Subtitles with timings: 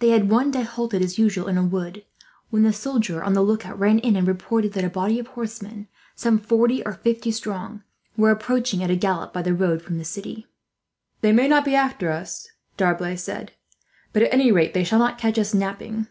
[0.00, 2.04] They had one day halted as usual in a wood,
[2.50, 5.88] when the soldier on the lookout ran in and reported that a body of horsemen,
[6.14, 7.82] some forty or fifty strong,
[8.14, 10.46] were approaching at a gallop by the road from the city.
[11.22, 13.52] "They may not be after us," D'Arblay said,
[14.12, 16.06] "but at any rate, they shall not catch us napping."